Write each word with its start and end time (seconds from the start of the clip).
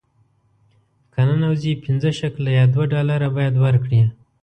که 1.13 1.21
ننوځې 1.27 1.71
پنځه 1.83 2.09
شکله 2.19 2.49
یا 2.59 2.65
دوه 2.73 2.85
ډالره 2.93 3.27
باید 3.35 3.55
ورکړې. 3.63 4.01